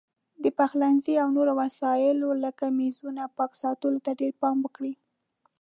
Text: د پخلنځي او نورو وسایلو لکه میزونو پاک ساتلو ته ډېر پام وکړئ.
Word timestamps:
د 0.43 0.45
پخلنځي 0.57 1.15
او 1.23 1.27
نورو 1.37 1.53
وسایلو 1.61 2.29
لکه 2.43 2.65
میزونو 2.79 3.23
پاک 3.37 3.51
ساتلو 3.61 3.99
ته 4.05 4.11
ډېر 4.19 4.33
پام 4.41 4.57
وکړئ. 4.61 4.93